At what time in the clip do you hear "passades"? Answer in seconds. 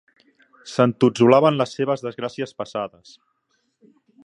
2.63-3.15